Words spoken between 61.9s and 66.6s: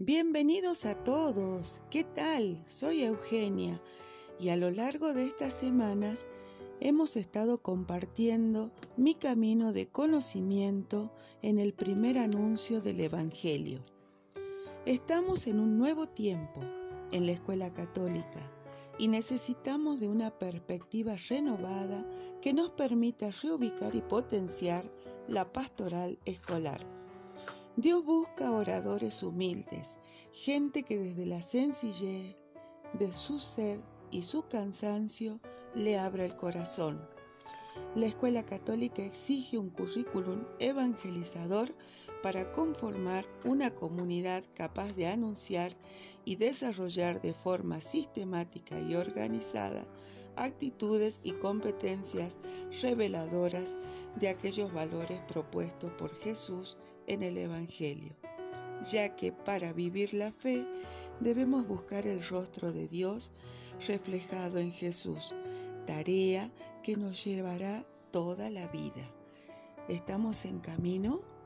el rostro de Dios reflejado en Jesús, tarea